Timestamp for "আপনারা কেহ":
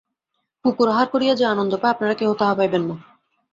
1.93-2.29